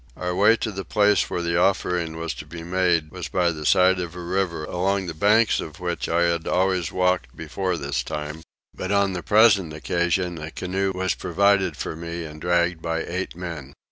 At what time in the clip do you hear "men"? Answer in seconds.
13.35-13.73